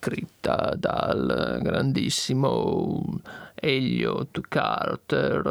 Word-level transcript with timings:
scritta 0.00 0.74
dal 0.76 1.58
grandissimo 1.60 3.02
Elliot 3.54 4.40
Carter. 4.48 5.44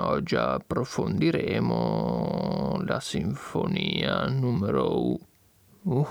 Oggi 0.00 0.36
approfondiremo 0.36 2.80
la 2.86 3.00
sinfonia 3.00 4.26
numero... 4.28 5.18
Uh. 5.82 6.08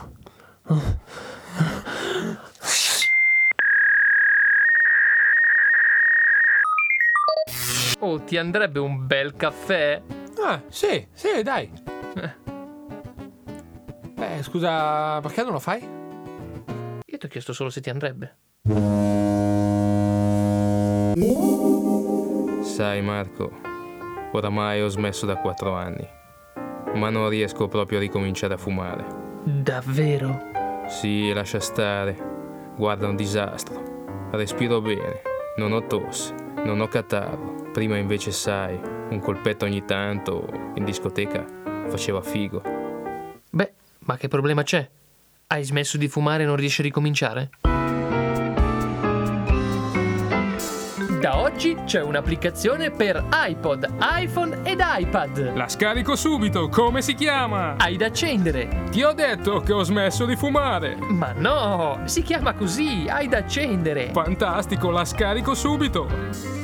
Oh, 8.00 8.20
ti 8.22 8.38
andrebbe 8.38 8.80
un 8.80 9.08
bel 9.08 9.36
caffè? 9.36 10.00
Ah, 10.46 10.62
sì, 10.68 11.08
sì, 11.14 11.42
dai. 11.42 11.72
Beh, 14.14 14.44
scusa, 14.44 15.20
perché 15.22 15.42
non 15.42 15.54
lo 15.54 15.60
fai? 15.60 15.82
Ti 17.24 17.30
ho 17.30 17.32
chiesto 17.32 17.54
solo 17.54 17.70
se 17.70 17.80
ti 17.80 17.90
andrebbe. 17.90 18.36
Sai 22.64 23.02
Marco, 23.02 23.50
oramai 24.34 24.82
ho 24.82 24.90
smesso 24.90 25.26
da 25.26 25.38
quattro 25.38 25.74
anni, 25.74 26.06
ma 26.96 27.10
non 27.10 27.30
riesco 27.30 27.70
proprio 27.70 28.00
a 28.00 28.02
ricominciare 28.02 28.56
a 28.56 28.58
fumare. 28.58 29.06
Davvero? 29.46 30.38
Sì, 30.90 31.32
lascia 31.32 31.62
stare. 31.62 32.18
Guarda 32.76 33.08
un 33.08 33.16
disastro. 33.16 34.28
Respiro 34.32 34.82
bene, 34.82 35.22
non 35.56 35.72
ho 35.72 35.88
tosse, 35.88 36.36
non 36.66 36.82
ho 36.82 36.90
catarro. 36.90 37.72
Prima 37.72 37.96
invece 37.96 38.32
sai, 38.32 38.78
un 39.12 39.22
colpetto 39.22 39.64
ogni 39.64 39.86
tanto 39.86 40.46
in 40.76 40.84
discoteca 40.84 41.46
faceva 41.88 42.22
figo. 42.22 42.62
Beh, 43.50 43.74
ma 44.00 44.18
che 44.18 44.28
problema 44.28 44.64
c'è? 44.64 44.90
Hai 45.54 45.64
smesso 45.64 46.00
di 46.00 46.08
fumare 46.08 46.42
e 46.42 46.46
non 46.48 46.56
riesci 46.56 46.82
a 46.82 46.84
ricominciare? 46.84 47.52
Da 51.22 51.38
oggi 51.38 51.78
c'è 51.86 52.02
un'applicazione 52.02 52.90
per 52.90 53.24
iPod, 53.32 53.98
iPhone 54.02 54.62
ed 54.64 54.82
iPad. 54.82 55.56
La 55.56 55.68
scarico 55.70 56.16
subito, 56.16 56.70
come 56.70 57.04
si 57.04 57.14
chiama? 57.14 57.76
Hai 57.78 57.98
da 57.98 58.08
accendere. 58.08 58.86
Ti 58.90 59.04
ho 59.04 59.14
detto 59.14 59.60
che 59.60 59.74
ho 59.74 59.84
smesso 59.84 60.26
di 60.26 60.36
fumare. 60.36 60.96
Ma 60.96 61.34
no, 61.34 62.02
si 62.06 62.24
chiama 62.24 62.54
così, 62.54 63.06
hai 63.08 63.28
da 63.28 63.38
accendere. 63.38 64.10
Fantastico, 64.12 64.90
la 64.90 65.06
scarico 65.06 65.54
subito. 65.54 66.63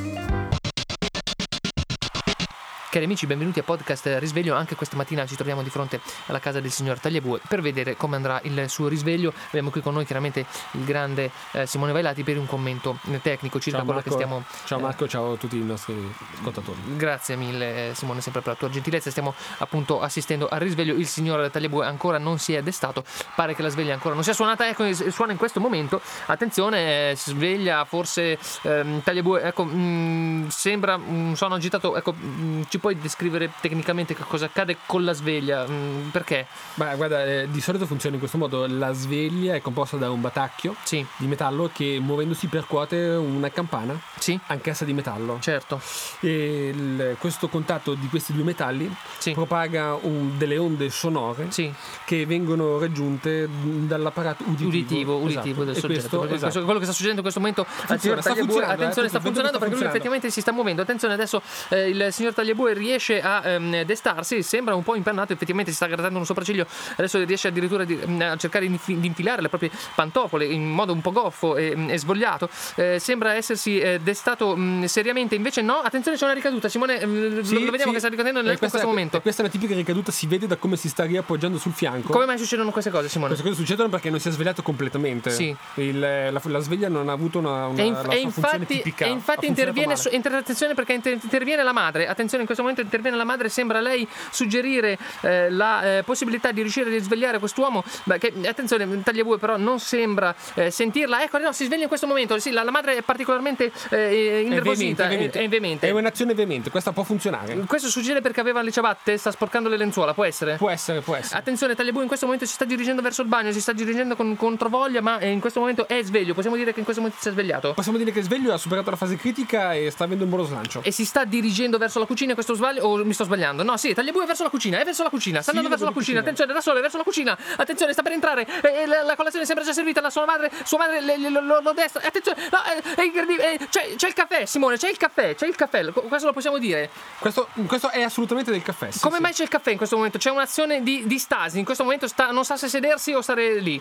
Cari 2.90 3.04
amici, 3.04 3.24
benvenuti 3.24 3.60
a 3.60 3.62
podcast 3.62 4.16
Risveglio. 4.18 4.56
Anche 4.56 4.74
questa 4.74 4.96
mattina 4.96 5.24
ci 5.24 5.36
troviamo 5.36 5.62
di 5.62 5.70
fronte 5.70 6.00
alla 6.26 6.40
casa 6.40 6.58
del 6.58 6.72
signor 6.72 6.98
Tagliabue 6.98 7.40
per 7.46 7.60
vedere 7.60 7.94
come 7.94 8.16
andrà 8.16 8.40
il 8.42 8.68
suo 8.68 8.88
risveglio. 8.88 9.32
Abbiamo 9.46 9.70
qui 9.70 9.80
con 9.80 9.94
noi 9.94 10.04
chiaramente 10.04 10.44
il 10.72 10.82
grande 10.82 11.30
eh, 11.52 11.66
Simone 11.66 11.92
Vailati 11.92 12.24
per 12.24 12.36
un 12.36 12.46
commento 12.46 12.98
tecnico 13.22 13.60
circa 13.60 13.78
Ciao 13.78 13.86
quello 13.86 14.00
che 14.00 14.08
Marco. 14.08 14.24
stiamo. 14.24 14.44
Ciao 14.64 14.78
eh, 14.78 14.82
Marco, 14.82 15.06
ciao 15.06 15.32
a 15.34 15.36
tutti 15.36 15.56
i 15.56 15.62
nostri 15.62 15.94
ascoltatori. 16.34 16.80
Grazie 16.96 17.36
mille 17.36 17.90
eh, 17.90 17.94
Simone 17.94 18.20
sempre 18.22 18.40
per 18.40 18.54
la 18.54 18.58
tua 18.58 18.68
gentilezza, 18.70 19.08
stiamo 19.08 19.34
appunto 19.58 20.00
assistendo 20.00 20.48
al 20.48 20.58
risveglio, 20.58 20.94
il 20.94 21.06
signor 21.06 21.48
Tagliabue 21.48 21.86
ancora 21.86 22.18
non 22.18 22.40
si 22.40 22.54
è 22.54 22.62
destato, 22.62 23.04
pare 23.36 23.54
che 23.54 23.62
la 23.62 23.68
sveglia 23.68 23.92
ancora 23.92 24.14
non 24.14 24.24
sia 24.24 24.32
suonata, 24.32 24.68
ecco 24.68 24.82
eh, 24.82 24.94
suona 25.12 25.30
in 25.30 25.38
questo 25.38 25.60
momento, 25.60 26.00
attenzione, 26.26 27.10
eh, 27.10 27.14
si 27.14 27.30
sveglia 27.30 27.84
forse 27.84 28.36
ehm, 28.62 29.00
Tagliabue, 29.04 29.42
ecco 29.42 29.64
mm, 29.64 30.48
sembra 30.48 30.96
un 30.96 31.36
suono 31.36 31.54
agitato, 31.54 31.96
ecco 31.96 32.12
mm, 32.12 32.62
ci 32.68 32.78
puoi 32.80 32.98
descrivere 32.98 33.50
tecnicamente 33.60 34.14
che 34.14 34.24
cosa 34.26 34.46
accade 34.46 34.78
con 34.86 35.04
la 35.04 35.12
sveglia, 35.12 35.66
Mm, 35.68 36.08
perché? 36.08 36.46
Beh, 36.74 36.96
guarda, 36.96 37.24
eh, 37.24 37.48
di 37.50 37.60
solito 37.60 37.86
funziona 37.86 38.14
in 38.14 38.20
questo 38.20 38.38
modo. 38.38 38.66
La 38.66 38.92
sveglia 38.92 39.54
è 39.54 39.60
composta 39.60 39.96
da 39.96 40.10
un 40.10 40.20
batacchio 40.20 40.74
Sì, 40.82 41.04
di 41.16 41.26
metallo 41.26 41.70
che 41.72 41.98
muovendosi 42.00 42.46
percuote 42.48 42.96
una 42.96 43.50
campana, 43.50 43.98
sì, 44.18 44.38
anch'essa 44.46 44.84
di 44.84 44.92
metallo. 44.92 45.38
certo, 45.40 45.80
E 46.20 46.68
il- 46.74 47.16
questo 47.18 47.48
contatto 47.48 47.94
di 47.94 48.08
questi 48.08 48.32
due 48.32 48.42
metalli 48.44 48.92
sì, 49.18 49.32
propaga 49.32 49.94
un- 49.94 50.36
delle 50.38 50.56
onde 50.58 50.90
sonore 50.90 51.46
sì, 51.50 51.72
che 52.04 52.24
vengono 52.26 52.78
raggiunte 52.78 53.48
dall'apparato 53.50 54.44
uditivo. 54.46 54.68
uditivo, 54.68 55.16
uditivo 55.16 55.40
Esatto. 55.40 55.64
del 55.64 55.76
E 55.76 55.80
soggetto. 55.80 55.88
questo- 56.00 56.24
esatto. 56.24 56.40
questo- 56.40 56.64
quello 56.64 56.78
che 56.78 56.84
sta 56.84 56.94
succedendo 56.94 57.20
in 57.20 57.22
questo 57.22 57.40
momento 57.40 57.64
Funziona, 57.64 58.20
sta 58.20 58.34
funzionando, 58.34 58.72
attenzione, 58.72 59.06
eh, 59.06 59.10
sta 59.10 59.20
funzionando 59.20 59.58
perché 59.58 59.74
lui 59.74 59.82
funzionando. 59.82 59.88
effettivamente 59.88 60.30
si 60.30 60.40
sta 60.40 60.52
muovendo. 60.52 60.82
Attenzione, 60.82 61.14
adesso 61.14 61.42
eh, 61.68 61.88
il 61.88 62.08
signor 62.12 62.34
Tagliabue 62.34 62.69
riesce 62.74 63.20
a 63.20 63.42
ehm, 63.46 63.82
destarsi, 63.82 64.42
sembra 64.42 64.74
un 64.74 64.82
po' 64.82 64.94
impannato, 64.94 65.32
effettivamente 65.32 65.70
si 65.70 65.76
sta 65.76 65.86
grattando 65.86 66.18
un 66.18 66.24
sopracciglio, 66.26 66.66
adesso 66.96 67.22
riesce 67.24 67.48
addirittura 67.48 67.84
di- 67.84 67.98
mm, 68.06 68.20
a 68.22 68.36
cercare 68.36 68.66
di, 68.66 68.72
infi- 68.72 68.98
di 69.00 69.06
infilare 69.06 69.42
le 69.42 69.48
proprie 69.48 69.70
pantofole 69.94 70.44
in 70.44 70.68
modo 70.68 70.92
un 70.92 71.00
po' 71.00 71.12
goffo 71.12 71.56
e, 71.56 71.74
mm, 71.76 71.90
e 71.90 71.98
svogliato. 71.98 72.48
Eh, 72.76 72.98
sembra 72.98 73.34
essersi 73.34 73.78
eh, 73.78 73.98
destato 74.00 74.54
mm, 74.56 74.84
seriamente, 74.84 75.34
invece 75.34 75.62
no, 75.62 75.74
attenzione 75.76 76.16
c'è 76.16 76.24
una 76.24 76.34
ricaduta, 76.34 76.68
Simone 76.68 76.98
Sì, 77.00 77.06
lo, 77.54 77.60
lo 77.64 77.70
vediamo 77.70 77.76
sì. 77.86 77.92
che 77.92 77.98
sta 77.98 78.08
ricadendo 78.08 78.40
nel- 78.40 78.50
E 78.50 78.52
in 78.52 78.58
questo 78.58 78.86
momento. 78.86 79.20
questa 79.20 79.42
è 79.42 79.44
una 79.44 79.52
tipica 79.52 79.74
ricaduta, 79.74 80.10
si 80.12 80.26
vede 80.26 80.46
da 80.46 80.56
come 80.56 80.76
si 80.76 80.88
sta 80.88 81.04
riappoggiando 81.04 81.58
sul 81.58 81.72
fianco. 81.72 82.12
Come 82.12 82.26
mai 82.26 82.38
succedono 82.38 82.70
queste 82.70 82.90
cose, 82.90 83.08
Simone? 83.08 83.30
Queste 83.32 83.48
cose 83.48 83.60
succedono 83.60 83.88
perché 83.88 84.10
non 84.10 84.20
si 84.20 84.28
è 84.28 84.30
svegliato 84.30 84.62
completamente. 84.62 85.30
Sì. 85.30 85.54
Il- 85.74 85.98
la, 85.98 86.40
la 86.42 86.58
sveglia 86.60 86.88
non 86.88 87.08
ha 87.08 87.12
avuto 87.12 87.38
una, 87.38 87.66
una 87.66 87.80
E, 87.82 87.84
inf- 87.86 88.06
la 88.06 88.12
e 88.12 88.18
infatti, 88.20 88.66
tipica. 88.66 89.04
e 89.06 89.08
infatti 89.10 89.46
interviene, 89.46 89.96
su- 89.96 90.08
attenzione 90.12 90.74
perché 90.74 90.92
inter- 90.94 91.18
interviene 91.22 91.62
la 91.62 91.72
madre. 91.72 92.06
Attenzione, 92.06 92.40
in 92.42 92.46
questo 92.46 92.59
momento 92.60 92.80
interviene 92.80 93.16
la 93.16 93.24
madre. 93.24 93.48
Sembra 93.48 93.80
lei 93.80 94.06
suggerire 94.30 94.98
eh, 95.22 95.50
la 95.50 95.98
eh, 95.98 96.02
possibilità 96.02 96.52
di 96.52 96.60
riuscire 96.62 96.88
a 96.88 96.92
risvegliare 96.92 97.38
quest'uomo. 97.38 97.82
Beh, 98.04 98.18
che, 98.18 98.32
attenzione, 98.46 99.02
Tagliabue 99.02 99.38
però 99.38 99.56
non 99.56 99.78
sembra 99.80 100.34
eh, 100.54 100.70
sentirla. 100.70 101.22
Ecco, 101.22 101.38
no, 101.38 101.52
si 101.52 101.64
sveglia 101.64 101.82
in 101.82 101.88
questo 101.88 102.06
momento. 102.06 102.38
Sì, 102.38 102.50
la, 102.50 102.62
la 102.62 102.70
madre 102.70 102.96
è 102.96 103.02
particolarmente 103.02 103.72
eh, 103.90 103.96
È 103.96 104.36
innervosita. 104.44 105.06
veemente, 105.06 105.38
È, 105.40 105.44
è 105.44 105.48
veemente. 105.48 105.88
È 105.88 105.90
un'azione 105.90 106.34
veemente, 106.34 106.70
questa 106.70 106.92
può 106.92 107.02
funzionare. 107.02 107.54
Questo 107.66 107.88
succede 107.88 108.20
perché 108.20 108.40
aveva 108.40 108.62
le 108.62 108.70
ciabatte, 108.70 109.16
sta 109.16 109.30
sporcando 109.30 109.68
le 109.68 109.76
lenzuola, 109.76 110.14
può 110.14 110.24
essere? 110.24 110.56
Può 110.56 110.70
essere, 110.70 111.00
può 111.00 111.14
essere. 111.14 111.38
Attenzione, 111.38 111.74
Tagliabue 111.74 112.02
in 112.02 112.08
questo 112.08 112.26
momento 112.26 112.46
si 112.46 112.54
sta 112.54 112.64
dirigendo 112.64 113.02
verso 113.02 113.22
il 113.22 113.28
bagno, 113.28 113.52
si 113.52 113.60
sta 113.60 113.72
dirigendo 113.72 114.16
con 114.16 114.36
controvoglia, 114.36 115.00
ma 115.00 115.18
eh, 115.18 115.28
in 115.30 115.40
questo 115.40 115.60
momento 115.60 115.86
è 115.88 116.00
sveglio. 116.02 116.34
Possiamo 116.34 116.56
dire 116.56 116.72
che 116.72 116.78
in 116.78 116.84
questo 116.84 117.02
momento 117.02 117.22
si 117.22 117.28
è 117.28 117.32
svegliato? 117.32 117.72
Possiamo 117.74 117.98
dire 117.98 118.10
che 118.12 118.22
Sveglio 118.22 118.52
ha 118.52 118.58
superato 118.58 118.90
la 118.90 118.96
fase 118.96 119.16
critica 119.16 119.72
e 119.74 119.90
sta 119.90 120.04
avendo 120.04 120.24
un 120.24 120.30
buono 120.30 120.44
slancio. 120.44 120.80
e 120.82 120.90
si 120.92 121.04
sta 121.04 121.24
dirigendo 121.24 121.78
verso 121.78 121.98
la 121.98 122.04
cucina 122.06 122.34
questo 122.34 122.49
sbaglio 122.54 122.82
o 122.84 123.04
mi 123.04 123.12
sto 123.12 123.24
sbagliando 123.24 123.62
no 123.62 123.76
sì 123.76 123.94
Tagliabue 123.94 124.24
è 124.24 124.26
verso 124.26 124.42
la 124.42 124.50
cucina 124.50 124.78
è 124.78 124.84
verso 124.84 125.02
la 125.02 125.08
cucina 125.10 125.40
sta 125.42 125.50
Sì, 125.52 125.56
andando 125.58 125.70
verso 125.70 125.84
la 125.84 125.92
cucina 125.92 126.20
cucina. 126.20 126.20
attenzione 126.52 126.78
è 126.78 126.82
verso 126.82 126.96
la 126.96 127.02
cucina 127.04 127.38
attenzione 127.56 127.92
sta 127.92 128.02
per 128.02 128.12
entrare 128.12 128.46
e, 128.62 128.82
e 128.82 128.86
la, 128.86 129.02
la 129.02 129.16
colazione 129.16 129.44
sembra 129.46 129.64
già 129.64 129.72
servita 129.72 130.00
la 130.00 130.10
sua 130.10 130.24
madre 130.24 130.50
sua 130.64 130.78
madre 130.78 131.00
le- 131.00 131.16
le- 131.18 131.30
lo, 131.30 131.72
destra 131.74 132.02
attenzione 132.06 132.40
no, 132.50 132.58
eh, 132.64 132.94
è 132.94 133.02
incredibile 133.02 133.54
eh, 133.54 133.66
c'è, 133.68 133.94
c'è 133.96 134.08
il 134.08 134.14
caffè 134.14 134.44
Simone 134.46 134.76
c'è 134.76 134.88
il 134.90 134.96
caffè 134.96 135.34
c'è 135.34 135.46
il 135.46 135.54
caffè 135.56 135.84
questo 135.92 136.26
lo 136.26 136.32
possiamo 136.32 136.58
dire 136.58 136.90
Questo, 137.18 137.48
questo 137.66 137.90
è 137.90 138.02
assolutamente 138.02 138.50
del 138.50 138.62
caffè. 138.62 138.90
sì, 138.90 139.00
come 139.00 139.16
sì. 139.16 139.22
mai 139.22 139.32
c'è 139.32 139.42
il 139.42 139.48
caffè 139.48 139.70
in 139.70 139.76
questo 139.76 139.96
momento 139.96 140.18
c'è 140.18 140.30
un'azione 140.30 140.82
di, 140.82 141.02
di 141.06 141.18
stasi 141.18 141.58
in 141.58 141.64
questo 141.64 141.84
momento 141.84 142.06
sta, 142.08 142.30
non 142.30 142.44
sa 142.44 142.56
se 142.56 142.68
sedersi 142.68 143.12
o 143.12 143.20
stare 143.20 143.58
lì 143.60 143.80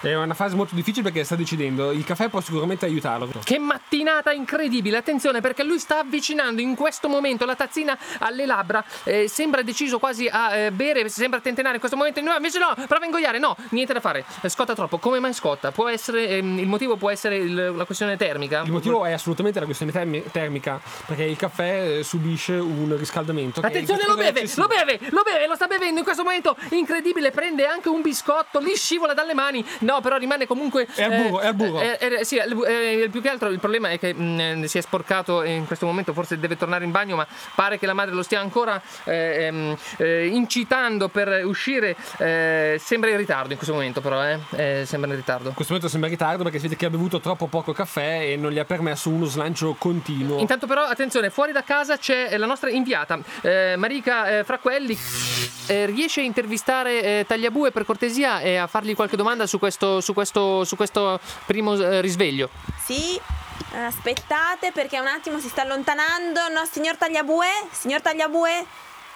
È 0.00 0.14
una 0.14 0.34
fase 0.34 0.54
molto 0.54 0.74
difficile 0.74 1.02
perché 1.10 1.24
sta 1.24 1.34
decidendo. 1.34 1.90
Il 1.90 2.04
caffè 2.04 2.28
può 2.28 2.40
sicuramente 2.40 2.84
aiutarlo. 2.86 3.28
Che 3.42 3.58
mattinata 3.58 4.30
incredibile, 4.32 4.96
attenzione 4.96 5.40
perché 5.40 5.64
lui 5.64 5.78
sta 5.80 5.98
avvicinando 5.98 6.60
in 6.60 6.76
questo 6.76 7.08
momento 7.08 7.44
la 7.44 7.56
tazzina 7.56 7.98
alle 8.20 8.46
labbra, 8.46 8.82
eh, 9.04 9.28
sembra 9.28 9.62
deciso 9.62 9.98
quasi 9.98 10.26
a 10.30 10.54
eh, 10.54 10.70
bere, 10.70 11.08
sembra 11.08 11.40
tentennare 11.40 11.74
in 11.74 11.80
questo 11.80 11.96
momento, 11.96 12.20
no 12.20 12.34
invece 12.34 12.58
no, 12.58 12.74
prova 12.86 13.02
a 13.02 13.04
ingoiare, 13.04 13.38
no, 13.38 13.56
niente 13.70 13.92
da 13.92 14.00
fare, 14.00 14.24
Eh, 14.40 14.48
scotta 14.48 14.74
troppo, 14.74 14.98
come 14.98 15.18
mai 15.20 15.32
scotta? 15.34 15.70
Può 15.72 15.88
essere, 15.88 16.28
ehm, 16.28 16.58
il 16.58 16.66
motivo 16.66 16.96
può 16.96 17.10
essere 17.10 17.36
il- 17.36 17.72
la 17.76 17.84
questione 17.84 18.16
termica? 18.16 18.62
Il 18.64 18.72
motivo 18.72 19.04
è 19.04 19.12
assolutamente 19.12 19.58
la 19.58 19.64
questione 19.66 19.92
termi- 19.92 20.24
termica, 20.30 20.80
perché 21.06 21.24
il 21.24 21.36
caffè 21.36 21.98
eh, 21.98 22.02
subisce 22.04 22.52
un 22.54 22.96
riscaldamento. 22.96 23.60
Attenzione, 23.60 24.02
lo 24.06 24.14
beve, 24.16 24.48
lo 24.56 24.66
beve, 24.66 24.98
lo 25.10 25.22
beve, 25.22 25.46
lo 25.46 25.54
sta 25.54 25.66
bevendo 25.66 25.98
in 25.98 26.04
questo 26.04 26.22
momento 26.22 26.56
incredibile. 26.70 27.30
Prende 27.30 27.66
anche 27.66 27.88
un 27.88 28.02
biscotto, 28.02 28.60
gli 28.60 28.74
scivola 28.74 29.14
dalle 29.14 29.34
mani. 29.34 29.64
No, 29.80 30.00
però 30.00 30.16
rimane 30.16 30.46
comunque. 30.46 30.86
È 30.94 31.02
al 31.02 31.22
burro, 31.22 31.40
è 31.40 31.46
al 31.46 31.54
burro. 31.54 31.80
eh, 31.80 31.98
eh, 32.00 32.24
sì, 32.24 32.36
eh, 32.36 33.08
più 33.10 33.20
che 33.20 33.28
altro 33.28 33.48
il 33.48 33.58
problema 33.58 33.90
è 33.90 33.98
che 33.98 34.12
mh, 34.14 34.64
si 34.64 34.78
è 34.78 34.80
sporcato 34.80 35.42
in 35.42 35.66
questo 35.66 35.86
momento 35.86 36.12
forse 36.12 36.38
deve 36.38 36.56
tornare 36.56 36.84
in 36.84 36.90
bagno, 36.90 37.16
ma 37.16 37.26
pare 37.54 37.78
che 37.78 37.86
la 37.86 37.94
madre 37.98 38.14
lo 38.14 38.22
stia 38.22 38.40
ancora 38.40 38.80
eh, 39.04 39.46
ehm, 39.46 39.76
eh, 39.98 40.26
incitando 40.26 41.08
per 41.08 41.44
uscire. 41.44 41.96
Eh, 42.18 42.80
sembra 42.80 43.10
in 43.10 43.16
ritardo 43.16 43.50
in 43.50 43.56
questo 43.56 43.74
momento, 43.74 44.00
però, 44.00 44.24
eh. 44.24 44.38
Eh, 44.50 44.84
sembra 44.86 45.10
in 45.10 45.16
ritardo. 45.16 45.48
In 45.48 45.54
questo 45.54 45.72
momento 45.72 45.90
sembra 45.90 46.08
in 46.08 46.16
ritardo 46.16 46.42
perché 46.42 46.58
si 46.58 46.64
vede 46.64 46.76
che 46.76 46.86
ha 46.86 46.90
bevuto 46.90 47.20
troppo 47.20 47.46
poco 47.46 47.72
caffè 47.72 48.30
e 48.30 48.36
non 48.36 48.52
gli 48.52 48.58
ha 48.58 48.64
permesso 48.64 49.10
uno 49.10 49.24
slancio 49.24 49.74
continuo. 49.78 50.38
Intanto 50.38 50.66
però 50.66 50.84
attenzione, 50.84 51.30
fuori 51.30 51.52
da 51.52 51.62
casa 51.62 51.96
c'è 51.98 52.36
la 52.36 52.46
nostra 52.46 52.70
inviata, 52.70 53.18
eh, 53.40 53.74
Marica 53.76 54.38
eh, 54.38 54.44
Fraquelli. 54.44 54.96
Eh, 55.66 55.86
riesce 55.86 56.20
a 56.20 56.24
intervistare 56.24 57.02
eh, 57.02 57.24
Tagliabue 57.26 57.70
per 57.72 57.84
cortesia 57.84 58.40
e 58.40 58.56
a 58.56 58.66
fargli 58.66 58.94
qualche 58.94 59.16
domanda 59.16 59.46
su 59.46 59.58
questo, 59.58 60.00
su 60.00 60.14
questo, 60.14 60.64
su 60.64 60.76
questo 60.76 61.20
primo 61.44 61.74
eh, 61.74 62.00
risveglio? 62.00 62.48
Sì, 62.82 63.20
aspettate 63.74 64.72
perché 64.72 64.98
un 64.98 65.06
attimo 65.06 65.38
si 65.38 65.48
sta 65.48 65.62
allontanando. 65.62 66.40
No, 66.52 66.64
signor 66.70 66.96
Tagliabue? 66.96 67.46
Signor 67.70 68.00
Tagliabue? 68.00 68.64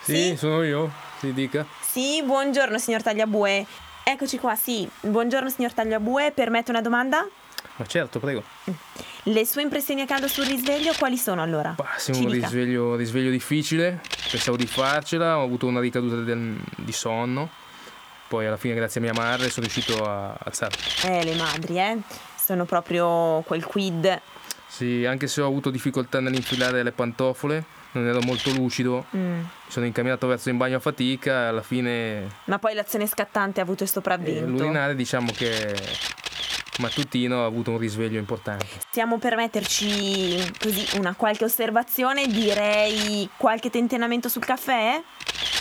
Sì, 0.02 0.36
sono 0.36 0.62
io, 0.62 0.90
si 1.18 1.32
dica. 1.32 1.64
Sì, 1.80 2.22
buongiorno 2.24 2.78
signor 2.78 3.02
Tagliabue. 3.02 3.64
Eccoci 4.04 4.38
qua, 4.38 4.56
sì. 4.56 4.88
Buongiorno 5.00 5.48
signor 5.48 5.72
Tagliabue, 5.72 6.32
permette 6.32 6.70
una 6.70 6.80
domanda? 6.80 7.26
Ma 7.76 7.86
certo, 7.86 8.18
prego. 8.18 8.42
Le 9.24 9.46
sue 9.46 9.62
impressioni 9.62 10.00
a 10.00 10.06
caldo 10.06 10.26
sul 10.26 10.44
risveglio 10.44 10.92
quali 10.98 11.16
sono 11.16 11.40
allora? 11.42 11.70
Bah, 11.76 11.90
sì, 11.96 12.10
un 12.10 12.28
risveglio, 12.28 12.96
risveglio 12.96 13.30
difficile, 13.30 14.00
pensavo 14.30 14.56
di 14.56 14.66
farcela, 14.66 15.38
ho 15.38 15.44
avuto 15.44 15.66
una 15.66 15.78
ricaduta 15.80 16.16
del- 16.16 16.60
di 16.76 16.92
sonno, 16.92 17.48
poi 18.26 18.46
alla 18.46 18.56
fine 18.56 18.74
grazie 18.74 19.00
a 19.00 19.04
mia 19.04 19.12
madre 19.14 19.48
sono 19.48 19.66
riuscito 19.66 20.04
a 20.04 20.34
alzare. 20.44 20.74
Eh, 21.04 21.22
le 21.24 21.36
madri, 21.36 21.78
eh. 21.78 21.98
Sono 22.36 22.64
proprio 22.64 23.42
quel 23.46 23.64
quid. 23.64 24.20
Sì, 24.72 25.04
anche 25.04 25.26
se 25.26 25.42
ho 25.42 25.46
avuto 25.46 25.68
difficoltà 25.68 26.18
nell'infilare 26.20 26.82
le 26.82 26.92
pantofole, 26.92 27.62
non 27.92 28.06
ero 28.06 28.20
molto 28.22 28.50
lucido, 28.52 29.04
Mm. 29.14 29.40
mi 29.40 29.46
sono 29.68 29.84
incamminato 29.84 30.26
verso 30.26 30.48
il 30.48 30.54
bagno 30.54 30.78
a 30.78 30.80
fatica 30.80 31.30
e 31.42 31.46
alla 31.48 31.60
fine 31.60 32.26
Ma 32.44 32.58
poi 32.58 32.72
l'azione 32.72 33.06
scattante 33.06 33.60
ha 33.60 33.64
avuto 33.64 33.82
il 33.82 33.90
eh, 33.90 33.92
sopravvento. 33.92 34.46
l'urinare 34.46 34.94
diciamo 34.94 35.30
che 35.36 35.76
mattutino 36.78 37.42
ha 37.42 37.44
avuto 37.44 37.70
un 37.70 37.76
risveglio 37.76 38.18
importante. 38.18 38.64
Possiamo 38.88 39.18
permetterci 39.18 40.52
così 40.58 40.96
una 40.96 41.14
qualche 41.14 41.44
osservazione? 41.44 42.26
Direi 42.26 43.28
qualche 43.36 43.68
tentennamento 43.68 44.30
sul 44.30 44.42
caffè? 44.42 45.02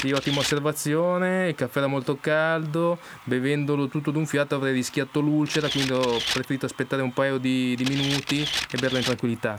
Sì, 0.01 0.11
ottima 0.13 0.39
osservazione, 0.39 1.49
il 1.49 1.53
caffè 1.53 1.77
era 1.77 1.85
molto 1.85 2.17
caldo, 2.19 2.97
bevendolo 3.23 3.87
tutto 3.87 4.09
d'un 4.09 4.25
fiato 4.25 4.55
avrei 4.55 4.73
rischiato 4.73 5.19
l'ulcera, 5.19 5.69
quindi 5.69 5.91
ho 5.91 6.17
preferito 6.33 6.65
aspettare 6.65 7.03
un 7.03 7.13
paio 7.13 7.37
di, 7.37 7.75
di 7.75 7.83
minuti 7.83 8.41
e 8.41 8.77
berlo 8.79 8.97
in 8.97 9.03
tranquillità. 9.03 9.53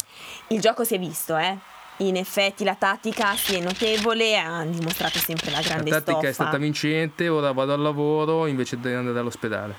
Il 0.48 0.58
gioco 0.58 0.82
si 0.82 0.96
è 0.96 0.98
visto, 0.98 1.36
eh. 1.36 1.56
In 1.98 2.16
effetti 2.16 2.64
la 2.64 2.74
tattica 2.74 3.36
sì 3.36 3.54
è 3.54 3.60
notevole, 3.60 4.36
ha 4.36 4.64
dimostrato 4.64 5.20
sempre 5.20 5.52
la 5.52 5.58
La 5.58 5.62
grande 5.62 5.90
tattica 5.90 6.10
stoffa. 6.16 6.28
è 6.28 6.32
stata 6.32 6.56
vincente, 6.56 7.28
ora 7.28 7.52
vado 7.52 7.74
al 7.74 7.80
lavoro 7.80 8.46
invece 8.46 8.80
di 8.80 8.88
andare 8.88 9.20
all'ospedale. 9.20 9.76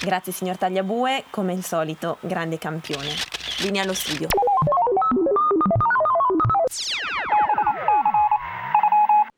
Grazie 0.00 0.32
signor 0.32 0.56
Tagliabue, 0.56 1.24
come 1.28 1.52
al 1.52 1.62
solito, 1.62 2.16
grande 2.20 2.56
campione. 2.56 3.10
Linea 3.58 3.82
allo 3.82 3.92
studio. 3.92 4.28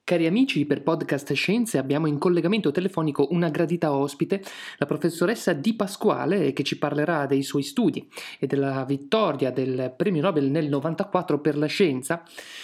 Cari 0.08 0.26
amici, 0.26 0.64
per 0.64 0.82
Podcast 0.82 1.34
Scienze 1.34 1.76
abbiamo 1.76 2.06
in 2.06 2.16
collegamento 2.16 2.70
telefonico 2.70 3.28
una 3.32 3.50
gradita 3.50 3.92
ospite, 3.92 4.42
la 4.78 4.86
professoressa 4.86 5.52
Di 5.52 5.74
Pasquale, 5.74 6.54
che 6.54 6.62
ci 6.62 6.78
parlerà 6.78 7.26
dei 7.26 7.42
suoi 7.42 7.62
studi 7.62 8.08
e 8.38 8.46
della 8.46 8.86
vittoria 8.86 9.50
del 9.50 9.92
premio 9.94 10.22
Nobel 10.22 10.46
nel 10.46 10.66
94 10.70 11.40
per 11.40 11.58
la 11.58 11.66
scienza. 11.66 12.22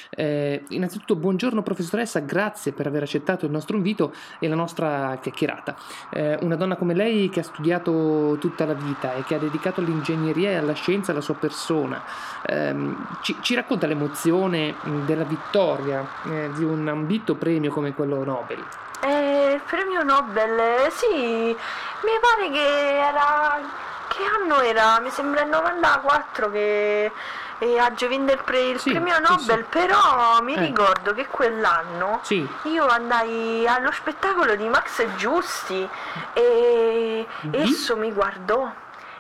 Eh, 0.09 0.63
innanzitutto, 0.71 1.17
buongiorno 1.17 1.63
professoressa, 1.63 2.21
grazie 2.21 2.73
per 2.73 2.87
aver 2.87 3.03
accettato 3.03 3.45
il 3.45 3.53
nostro 3.53 3.77
invito 3.77 4.15
e 4.39 4.49
la 4.49 4.55
nostra 4.55 5.19
chiacchierata. 5.21 5.77
Eh, 6.15 6.39
una 6.41 6.57
donna 6.57 6.77
come 6.77 6.95
lei 6.95 7.29
che 7.29 7.41
ha 7.41 7.43
studiato 7.43 8.39
tutta 8.41 8.65
la 8.65 8.73
vita 8.73 9.17
e 9.17 9.25
che 9.25 9.35
ha 9.35 9.39
dedicato 9.39 9.83
all'ingegneria 9.83 10.49
e 10.49 10.55
alla 10.55 10.73
scienza 10.73 11.13
la 11.13 11.21
sua 11.21 11.35
persona, 11.35 12.03
ehm, 12.47 13.19
ci, 13.21 13.37
ci 13.43 13.55
racconta 13.55 13.87
l'emozione 13.87 14.77
della 15.05 15.25
vittoria 15.25 16.09
eh, 16.25 16.51
di 16.57 16.65
un 16.65 16.89
ambito 16.89 17.33
premio 17.35 17.71
come 17.71 17.95
quello 17.95 18.23
Nobel. 18.25 18.63
Eh, 19.01 19.53
il 19.55 19.61
premio 19.67 20.03
Nobel, 20.03 20.59
eh, 20.59 20.91
sì, 20.91 21.07
mi 21.11 22.13
pare 22.21 22.51
che 22.51 22.99
era... 22.99 23.83
Che 24.07 24.23
anno 24.41 24.61
era? 24.61 25.01
Mi 25.01 25.11
sembra 25.11 25.43
il 25.43 25.49
94 25.49 26.51
che 26.51 27.11
eh, 27.59 27.79
vinto 28.07 28.33
il, 28.33 28.43
pre- 28.45 28.61
il 28.69 28.79
Sì, 28.79 28.91
premio 28.91 29.19
Nobel, 29.19 29.59
sì. 29.59 29.65
però 29.69 30.41
mi 30.41 30.55
Eh. 30.55 30.61
ricordo 30.61 31.15
che 31.15 31.27
quell'anno 31.27 32.21
Sì, 32.23 32.47
io 32.65 32.87
andai 32.87 33.67
allo 33.67 33.91
spettacolo 33.91 34.55
di 34.55 34.69
Max 34.69 35.05
Giusti 35.17 35.89
e 36.33 37.27
Di? 37.41 37.61
esso 37.61 37.97
mi 37.97 38.13
guardò 38.13 38.71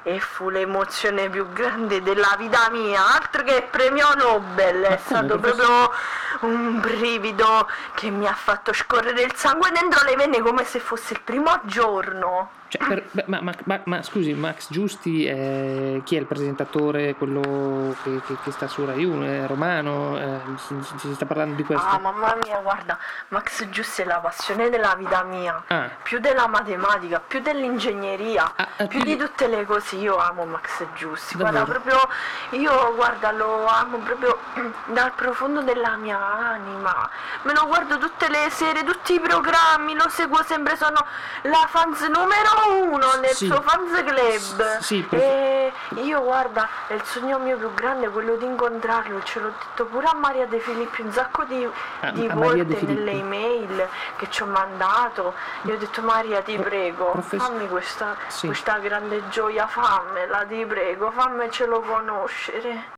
e 0.06 0.20
fu 0.20 0.50
l'emozione 0.50 1.30
più 1.30 1.50
grande 1.52 2.02
della 2.02 2.36
vita 2.38 2.68
mia, 2.70 3.14
altro 3.14 3.42
che 3.42 3.66
premio 3.70 4.12
Nobel, 4.14 4.82
è 4.82 5.00
stato 5.02 5.38
proprio 5.38 5.90
un 6.40 6.78
brivido 6.78 7.66
che 7.94 8.10
mi 8.10 8.26
ha 8.26 8.34
fatto 8.34 8.74
scorrere 8.74 9.22
il 9.22 9.34
sangue 9.34 9.70
dentro 9.70 10.04
le 10.04 10.14
vene 10.14 10.40
come 10.40 10.64
se 10.64 10.78
fosse 10.78 11.14
il 11.14 11.20
primo 11.20 11.58
giorno. 11.64 12.50
Cioè, 12.68 12.86
per- 12.86 13.24
ma, 13.26 13.40
ma- 13.40 13.52
ma- 13.64 13.80
ma 13.84 14.02
scusi, 14.02 14.32
Max 14.34 14.66
Giusti, 14.70 15.24
eh, 15.26 16.00
chi 16.04 16.16
è 16.16 16.18
il 16.20 16.26
presentatore, 16.26 17.14
quello 17.14 17.94
che, 18.02 18.20
che- 18.26 18.36
che 18.42 18.50
sta 18.50 18.66
su 18.66 18.84
Rai 18.84 19.04
1, 19.04 19.24
è 19.24 19.46
romano? 19.46 20.18
Eh, 20.18 20.38
si, 20.56 20.76
si- 20.96 21.14
sta 21.14 21.24
parlando 21.26 21.54
di 21.54 21.62
questo? 21.64 21.86
Ah, 21.86 21.98
mamma 21.98 22.36
mia, 22.42 22.58
guarda, 22.58 22.98
Max 23.28 23.68
Giusti 23.68 24.02
è 24.02 24.04
la 24.04 24.18
passione 24.18 24.70
della 24.70 24.94
vita 24.96 25.22
mia. 25.22 25.62
Ah. 25.68 25.88
Più 26.02 26.18
della 26.18 26.46
matematica, 26.48 27.20
più 27.20 27.40
dell'ingegneria, 27.40 28.52
Ah, 28.56 28.68
ah, 28.78 28.86
più 28.86 29.02
di 29.02 29.16
tutte 29.16 29.46
le 29.46 29.64
cose. 29.64 29.96
Io 29.96 30.16
amo 30.16 30.44
Max 30.44 30.84
Giusti. 30.94 31.36
Guarda, 31.36 31.64
proprio 31.64 31.98
io 32.50 32.94
guarda, 32.94 33.30
lo 33.32 33.66
amo 33.66 33.98
proprio 33.98 34.38
dal 34.86 35.12
profondo 35.14 35.60
della 35.62 35.96
mia 35.96 36.18
anima. 36.18 37.08
Me 37.42 37.52
lo 37.52 37.66
guardo 37.66 37.98
tutte 37.98 38.28
le 38.28 38.48
sere, 38.50 38.82
tutti 38.84 39.14
i 39.14 39.20
programmi, 39.20 39.94
lo 39.94 40.08
seguo 40.08 40.42
sempre, 40.42 40.76
sono 40.76 41.04
la 41.42 41.66
fans 41.68 42.00
numero 42.08 42.63
uno 42.68 43.14
nel 43.20 43.30
Sì. 43.30 43.46
suo 43.46 43.60
fans 43.62 44.02
club. 44.04 44.78
Sì, 44.80 45.02
prof- 45.02 45.22
e 45.22 45.72
io 45.96 46.22
guarda, 46.22 46.68
il 46.88 47.02
sogno 47.04 47.38
mio 47.38 47.56
più 47.56 47.72
grande 47.74 48.08
quello 48.08 48.36
di 48.36 48.44
incontrarlo, 48.44 49.22
ce 49.22 49.40
l'ho 49.40 49.48
detto 49.58 49.86
pure 49.86 50.06
a 50.06 50.14
Maria 50.14 50.46
De 50.46 50.58
Filippi 50.58 51.02
un 51.02 51.12
sacco 51.12 51.44
di, 51.44 51.68
di 52.12 52.26
a 52.26 52.34
Maria 52.34 52.64
De 52.64 52.74
volte 52.74 52.86
nelle 52.92 53.10
email 53.12 53.88
che 54.16 54.28
ci 54.30 54.42
ho 54.42 54.46
mandato. 54.46 55.34
Io 55.62 55.74
ho 55.74 55.76
detto 55.78 56.02
Maria 56.02 56.40
ti 56.42 56.54
Pro- 56.54 56.64
prego, 56.64 57.10
profess- 57.10 57.42
fammi 57.42 57.68
questa, 57.68 58.16
Sì. 58.28 58.46
questa 58.46 58.78
grande 58.78 59.28
gioia, 59.28 59.66
fammela, 59.66 60.44
ti 60.44 60.64
prego, 60.66 61.10
fammecelo 61.10 61.80
conoscere. 61.80 62.92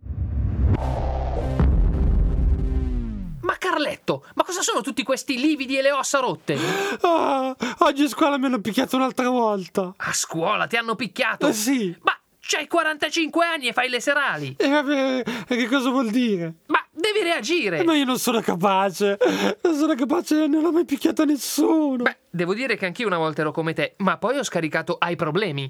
Ma 3.47 3.55
Carletto, 3.59 4.25
ma 4.35 4.43
cosa 4.43 4.61
sono 4.61 4.81
tutti 4.81 5.05
questi 5.05 5.39
lividi 5.39 5.79
e 5.79 5.83
le 5.83 5.93
ossa 5.93 6.19
rotte? 6.19 6.59
Ah, 7.03 7.55
oggi 7.79 8.03
a 8.03 8.09
scuola 8.09 8.39
mi 8.39 8.47
hanno 8.47 8.61
picchiato 8.61 8.97
un'altra 8.97 9.29
volta. 9.29 9.95
A 9.97 10.13
scuola 10.13 10.67
ti 10.67 10.75
hanno 10.77 10.97
picchiato? 10.97 11.47
Eh 11.47 11.53
sì. 11.53 11.97
Ma 12.03 12.19
c'hai 12.41 12.67
45 12.67 13.45
anni 13.47 13.69
e 13.69 13.73
fai 13.73 13.89
le 13.89 14.01
serali? 14.01 14.57
E 14.59 14.69
vabbè, 14.69 15.23
e 15.47 15.57
che 15.57 15.69
cosa 15.69 15.91
vuol 15.91 16.11
dire? 16.11 16.55
Ma 16.67 16.85
devi 16.91 17.23
reagire! 17.23 17.79
Eh, 17.79 17.85
Ma 17.85 17.95
io 17.95 18.05
non 18.05 18.19
sono 18.19 18.41
capace. 18.41 19.17
Non 19.63 19.77
sono 19.77 19.95
capace, 19.95 20.49
non 20.49 20.65
ho 20.65 20.73
mai 20.73 20.85
picchiato 20.85 21.25
nessuno. 21.25 22.03
Beh, 22.03 22.17
devo 22.29 22.53
dire 22.53 22.77
che 22.77 22.87
anch'io 22.87 23.07
una 23.07 23.19
volta 23.19 23.43
ero 23.43 23.53
come 23.53 23.75
te, 23.75 23.95
ma 23.99 24.17
poi 24.17 24.39
ho 24.39 24.43
scaricato 24.43 24.97
Hai 24.99 25.15
problemi. 25.15 25.69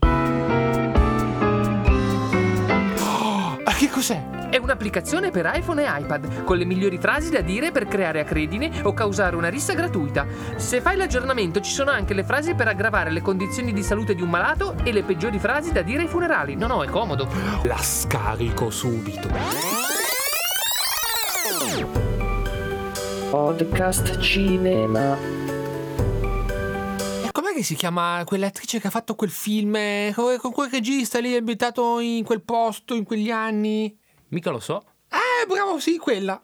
Ma 3.65 3.73
che 3.77 3.91
cos'è? 3.91 4.36
È 4.57 4.59
un'applicazione 4.59 5.31
per 5.31 5.53
iPhone 5.55 5.85
e 5.85 6.01
iPad 6.01 6.45
con 6.45 6.57
le 6.57 6.65
migliori 6.65 6.97
frasi 6.97 7.29
da 7.29 7.43
dire 7.43 7.73
per 7.73 7.87
creare 7.87 8.21
acredine 8.21 8.81
o 8.85 8.95
causare 8.95 9.37
una 9.37 9.51
rissa 9.51 9.75
gratuita. 9.75 10.27
Se 10.57 10.81
fai 10.81 10.97
l'aggiornamento 10.97 11.61
ci 11.61 11.71
sono 11.71 11.91
anche 11.91 12.15
le 12.15 12.25
frasi 12.25 12.55
per 12.55 12.67
aggravare 12.67 13.11
le 13.11 13.21
condizioni 13.21 13.75
di 13.75 13.83
salute 13.83 14.15
di 14.15 14.23
un 14.23 14.31
malato 14.31 14.75
e 14.83 14.93
le 14.93 15.03
peggiori 15.03 15.39
frasi 15.39 15.73
da 15.73 15.83
dire 15.83 16.05
ai 16.05 16.09
funerali. 16.09 16.55
No, 16.55 16.69
no, 16.69 16.83
è 16.83 16.89
comodo. 16.89 17.29
La 17.65 17.77
scarico 17.77 18.71
subito. 18.71 19.29
Podcast 23.29 24.19
cinema. 24.21 25.19
E 27.27 27.31
com'è 27.31 27.53
che 27.53 27.63
si 27.63 27.75
chiama 27.75 28.23
quell'attrice 28.25 28.81
che 28.81 28.87
ha 28.87 28.91
fatto 28.91 29.17
quel 29.17 29.29
film 29.29 29.77
con 30.15 30.39
con 30.39 30.53
quel 30.53 30.71
regista 30.71 31.19
lì 31.19 31.37
abitato 31.37 32.01
in 32.01 32.25
quel 32.25 32.41
posto 32.41 32.95
in 32.95 33.05
quegli 33.05 33.31
anni? 33.31 34.05
Mica 34.29 34.51
lo 34.51 34.59
so. 34.59 34.85
Eh, 35.09 35.47
bravo, 35.47 35.79
sì, 35.79 35.99
quella. 35.99 36.41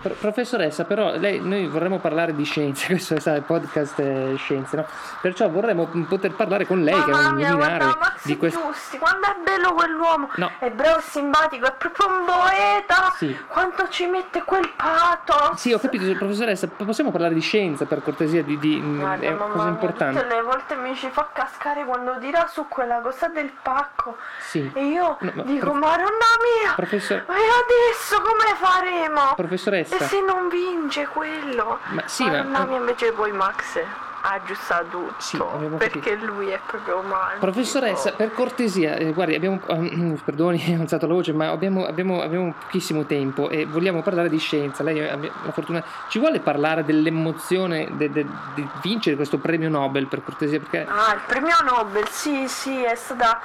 Pro- 0.00 0.14
professoressa, 0.14 0.84
però 0.84 1.16
lei, 1.16 1.40
noi 1.40 1.66
vorremmo 1.66 1.98
parlare 1.98 2.34
di 2.34 2.44
scienze, 2.44 2.86
questo 2.94 3.14
è 3.14 3.36
il 3.36 3.42
podcast 3.42 3.98
eh, 3.98 4.34
scienze, 4.36 4.76
no? 4.76 4.86
Perciò 5.20 5.48
vorremmo 5.48 5.88
mm, 5.94 6.02
poter 6.04 6.34
parlare 6.34 6.64
con 6.64 6.82
lei, 6.82 6.94
che 7.02 7.10
è 7.10 7.14
un 7.14 7.34
mia, 7.34 7.50
luminare 7.50 7.84
di 8.22 8.36
questo. 8.36 8.60
Giusti, 8.60 8.98
quanto 8.98 9.26
è 9.26 9.36
bello 9.42 9.72
quell'uomo! 9.74 10.28
No. 10.36 10.50
È 10.58 10.70
bravo 10.70 11.00
simpatico, 11.00 11.66
è 11.66 11.72
proprio 11.72 12.06
un 12.08 12.24
poeta! 12.24 13.12
Sì. 13.16 13.36
Quanto 13.48 13.88
ci 13.88 14.06
mette 14.06 14.42
quel 14.42 14.68
pathos! 14.76 15.58
Sì, 15.60 15.72
ho 15.72 15.78
capito, 15.78 16.04
professoressa, 16.16 16.68
possiamo 16.68 17.10
parlare 17.10 17.34
di 17.34 17.40
scienza 17.40 17.84
per 17.84 18.02
cortesia, 18.02 18.42
di, 18.42 18.58
di 18.58 18.80
mm, 18.80 19.00
Guarda, 19.00 19.24
è 19.24 19.28
una 19.28 19.36
mamma 19.38 19.52
cosa 19.52 19.62
mia, 19.64 19.72
importante. 19.72 20.20
tutte 20.20 20.34
le 20.34 20.42
volte 20.42 20.74
mi 20.76 20.94
ci 20.96 21.08
fa 21.10 21.28
cascare 21.32 21.84
quando 21.84 22.18
tira 22.18 22.46
su 22.46 22.66
quella 22.68 23.00
cosa 23.00 23.28
del 23.28 23.50
pacco. 23.62 24.16
Sì. 24.40 24.70
E 24.74 24.84
io 24.84 25.16
No, 25.20 25.32
ma 25.34 25.42
dico, 25.42 25.70
prof- 25.70 25.78
Madonna 25.78 26.26
mia! 26.62 26.72
Professor- 26.74 27.24
Ma 27.26 27.34
adesso 27.34 28.20
come 28.20 28.54
faremo? 28.56 29.34
Professoressa. 29.36 29.96
E 29.96 30.04
se 30.04 30.20
non 30.20 30.48
vince 30.48 31.06
quello? 31.08 31.78
Ma 31.90 32.02
sì, 32.06 32.24
ma- 32.24 32.42
Madonna 32.42 32.64
mia, 32.66 32.78
invece 32.78 33.12
poi 33.12 33.32
Max 33.32 33.80
aggiusta 34.22 34.84
tutto. 34.88 35.14
Sì, 35.18 35.38
perché 35.78 36.14
lui 36.16 36.48
è 36.48 36.58
proprio 36.66 37.00
magico. 37.02 37.40
Professoressa, 37.40 38.12
per 38.12 38.32
cortesia, 38.32 38.94
eh, 38.96 39.12
guardi, 39.12 39.34
abbiamo, 39.34 39.60
ehm, 39.66 40.16
perdoni, 40.24 40.76
ho 40.78 40.80
alzato 40.80 41.06
la 41.06 41.14
voce, 41.14 41.32
ma 41.32 41.50
abbiamo, 41.50 41.84
abbiamo- 41.86 42.22
abbiamo 42.22 42.54
pochissimo 42.58 43.04
tempo 43.04 43.48
e 43.50 43.66
vogliamo 43.66 44.02
parlare 44.02 44.28
di 44.28 44.38
scienza. 44.38 44.82
Lei 44.82 45.06
ha 45.08 45.16
la 45.16 45.52
fortuna. 45.52 45.82
Ci 46.08 46.18
vuole 46.18 46.40
parlare 46.40 46.84
dell'emozione 46.84 47.88
de- 47.92 48.10
de- 48.10 48.26
di 48.54 48.68
vincere 48.82 49.16
questo 49.16 49.38
premio 49.38 49.68
Nobel, 49.68 50.06
per 50.06 50.22
cortesia? 50.24 50.58
Perché 50.58 50.86
Ah, 50.88 51.14
il 51.14 51.20
premio 51.26 51.56
Nobel, 51.64 52.06
sì, 52.08 52.46
sì, 52.48 52.82
è 52.82 52.94
stata 52.94 53.40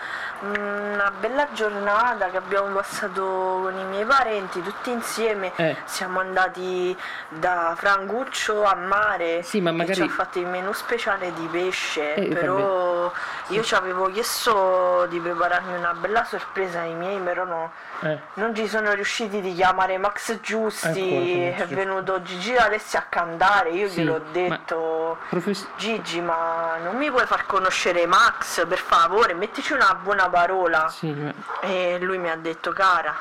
mm, 0.45 0.53
una 0.93 1.11
bella 1.19 1.47
giornata 1.53 2.29
che 2.29 2.37
abbiamo 2.37 2.73
passato 2.75 3.59
con 3.63 3.73
i 3.77 3.83
miei 3.85 4.05
parenti 4.05 4.61
tutti 4.61 4.91
insieme. 4.91 5.51
Eh. 5.55 5.75
Siamo 5.85 6.19
andati 6.19 6.95
da 7.29 7.73
Franguccio 7.77 8.63
a 8.63 8.75
mare. 8.75 9.41
Sì, 9.43 9.61
ma 9.61 9.71
magari- 9.71 9.95
ci 9.95 10.01
ha 10.01 10.07
fatto 10.09 10.39
il 10.39 10.45
menù 10.47 10.66
speciale 10.73 11.33
di 11.33 11.45
pesce. 11.51 12.13
Eh, 12.15 12.27
però 12.33 13.11
io 13.47 13.63
ci 13.63 13.75
avevo 13.75 14.09
chiesto 14.11 15.05
di 15.09 15.19
prepararmi 15.19 15.75
una 15.77 15.93
bella 15.93 16.23
sorpresa 16.25 16.79
ai 16.81 16.93
miei, 16.93 17.19
però 17.19 17.43
no. 17.45 17.71
eh, 18.01 18.19
Non 18.35 18.53
ci 18.55 18.67
sono 18.67 18.91
riusciti 18.93 19.41
di 19.41 19.53
chiamare 19.53 19.97
Max 19.97 20.39
Giusti, 20.41 20.87
Ancora, 20.87 21.19
Max 21.19 21.53
è 21.53 21.55
Giusti. 21.57 21.75
venuto 21.75 22.21
Gigi 22.21 22.53
D'Alessi 22.53 22.97
a 22.97 23.05
cantare, 23.09 23.69
io 23.71 23.87
Sì, 23.89 24.01
gliel'ho 24.01 24.19
ma- 24.23 24.31
detto. 24.31 25.17
profess- 25.29 25.67
Gigi, 25.77 26.21
ma 26.21 26.77
non 26.83 26.95
mi 26.97 27.09
puoi 27.09 27.25
far 27.25 27.45
conoscere 27.45 28.05
Max, 28.05 28.65
per 28.67 28.79
favore, 28.79 29.33
mettici 29.33 29.73
una 29.73 29.93
buona 30.01 30.29
parola. 30.29 30.87
sì, 30.89 31.11
ma- 31.13 31.33
E 31.61 31.97
lui 31.99 32.17
mi 32.17 32.29
ha 32.29 32.35
detto, 32.35 32.71
cara, 32.73 33.15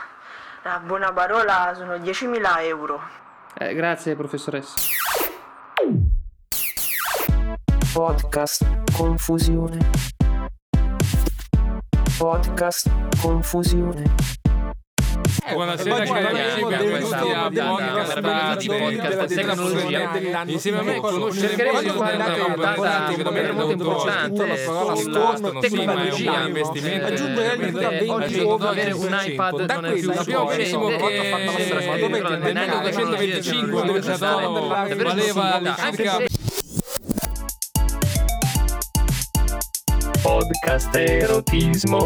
la 0.63 0.81
buona 0.83 1.13
parola 1.13 1.73
sono 1.77 1.97
10.000 1.99 2.63
euro. 2.65 3.01
eh, 3.59 3.73
grazie, 3.75 4.15
professoressa. 4.17 4.75
Podcast 7.97 8.61
Confusione. 8.93 9.79
Podcast 12.19 12.91
Confusione. 13.23 14.05
Buonasera 15.51 15.95
Oggi 15.95 16.11
cari 16.13 16.27
amici, 16.27 16.65
benvenuti 16.67 17.15
a 17.15 17.51
Podcast 18.79 19.35
tecnologia. 19.35 20.43
Insieme 20.45 20.79
a 20.79 20.83
me 20.83 21.01
conoscere 21.01 21.49
Cercheremo 21.49 21.81
di 21.81 21.87
meglio 21.87 21.99
fare 21.99 22.17
della 22.19 22.35
una 22.35 22.45
puntata 22.45 23.53
molto 23.53 23.73
importante 23.73 24.57
sulla 24.59 25.61
tecnologia. 25.61 26.47
investimento. 26.47 27.07
Aggiungere 27.07 27.71
da 27.73 27.89
20 27.89 28.09
Oggi 28.11 28.41
avere 28.41 28.93
un 28.93 29.09
100. 29.09 29.31
iPad 29.31 29.71
non 29.73 29.85
è 29.87 29.93
più 29.95 30.13
sappiamo 30.13 30.45
benissimo 30.45 30.87
che 30.89 30.97
quanto 30.99 31.21
ha 31.21 31.25
fatto 31.25 31.51
la 31.51 31.81
strada, 31.81 31.95
eh, 31.95 32.09
nel 32.09 32.39
nel 32.43 32.53
1925 32.53 33.85
dove 33.87 34.01
già 34.01 34.15
stava 34.17 34.41
davano- 34.43 34.69
davvero 34.69 35.15
valeva 35.33 35.75
circa 35.79 36.19
Podcast 40.51 40.95
Erotismo. 40.95 41.97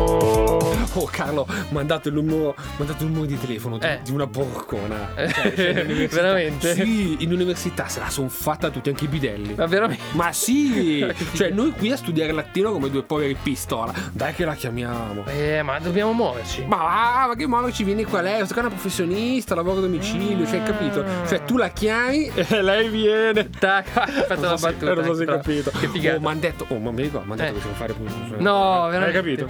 Oh 0.95 1.05
Carlo, 1.11 1.47
mandato 1.71 2.09
il 2.09 2.15
numero, 2.15 2.55
mandato 2.79 3.05
il 3.05 3.11
numero 3.11 3.27
di 3.27 3.39
telefono 3.39 3.77
di, 3.77 3.85
Eh. 3.85 4.01
di 4.03 4.13
una 4.13 4.27
porcona. 4.27 5.15
Eh, 5.15 5.29
Cioè, 5.31 5.55
cioè, 5.55 6.09
veramente? 6.09 6.73
Sì, 6.75 7.17
in 7.23 7.33
università 7.33 7.87
se 7.89 8.01
la 8.01 8.09
son 8.09 8.31
fatta 8.31 8.71
tutti, 8.71 8.89
anche 8.89 9.05
i 9.05 9.09
bidelli. 9.09 9.55
Ma 9.57 9.67
veramente? 9.67 10.03
Ma 10.13 10.33
sì! 10.33 11.07
cioè, 11.35 11.51
noi 11.51 11.73
qui 11.73 11.93
a 11.93 11.97
studiare 11.97 12.33
latino 12.33 12.73
come 12.73 12.89
due 12.89 13.03
poveri 13.03 13.37
pistola. 13.41 13.93
Dai 14.11 14.33
che 14.33 14.47
la 14.47 14.55
chiamiamo. 14.55 15.25
Eh, 15.27 15.63
ma 15.63 15.79
dobbiamo 15.79 16.13
muoverci. 16.15 16.65
Ma 16.65 16.77
va, 16.77 17.25
ma 17.29 17.35
che 17.37 17.47
modo 17.47 17.71
ci 17.71 17.85
vieni 17.85 18.05
qua 18.05 18.23
lei? 18.23 18.37
Questa 18.39 18.55
qua 18.55 18.63
è 18.63 18.67
una 18.67 18.75
professionista, 18.75 19.55
lavora 19.55 19.79
a 19.79 19.83
domicilio, 19.83 20.47
cioè, 20.47 20.63
capito? 20.63 21.05
Cioè, 21.29 21.45
tu 21.45 21.59
la 21.59 21.69
chiami 21.69 22.31
e 22.35 22.63
lei 22.63 22.89
viene. 22.89 23.51
Tac, 23.51 23.87
fatto 23.91 24.41
la 24.41 24.49
so 24.49 24.57
se- 24.57 24.67
battuta. 24.73 24.93
eh, 24.93 24.95
non 24.95 25.05
so 25.05 25.15
se 25.15 25.21
hai 25.21 25.27
però. 25.27 25.37
capito. 25.41 25.71
Che 25.79 25.89
figata. 25.89 26.17
Oh, 26.17 26.21
mi 26.21 26.27
hanno 26.29 26.41
detto, 26.41 26.65
oh, 26.69 26.79
ma 26.79 26.91
mi 26.91 27.03
ricordo, 27.03 27.27
mi 27.27 27.33
hanno 27.41 27.43
detto 27.43 27.57
Eh. 27.57 27.61
che 27.61 27.63
devo 27.67 27.75
fare 27.75 27.93
No, 28.39 28.85
Hai 28.85 28.91
veramente. 28.93 29.13
capito? 29.19 29.49